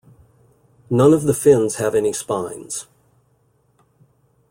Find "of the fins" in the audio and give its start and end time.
1.13-1.75